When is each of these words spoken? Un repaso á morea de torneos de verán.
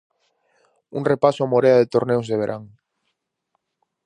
Un 0.97 1.03
repaso 1.11 1.41
á 1.45 1.47
morea 1.53 1.79
de 1.81 1.89
torneos 1.93 2.25
de 2.27 2.39
verán. 2.41 2.63